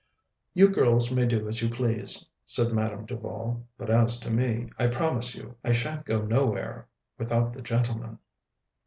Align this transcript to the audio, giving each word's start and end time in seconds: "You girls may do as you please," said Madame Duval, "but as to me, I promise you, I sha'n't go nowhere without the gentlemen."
"You 0.55 0.67
girls 0.69 1.15
may 1.15 1.27
do 1.27 1.47
as 1.47 1.61
you 1.61 1.69
please," 1.69 2.27
said 2.43 2.73
Madame 2.73 3.05
Duval, 3.05 3.67
"but 3.77 3.91
as 3.91 4.19
to 4.21 4.31
me, 4.31 4.71
I 4.79 4.87
promise 4.87 5.35
you, 5.35 5.57
I 5.63 5.73
sha'n't 5.73 6.07
go 6.07 6.23
nowhere 6.23 6.87
without 7.19 7.53
the 7.53 7.61
gentlemen." 7.61 8.17